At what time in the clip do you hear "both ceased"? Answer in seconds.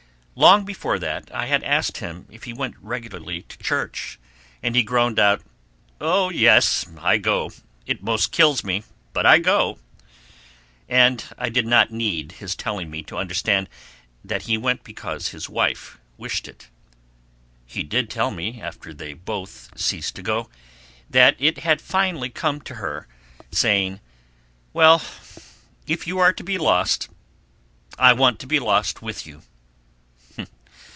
19.13-20.15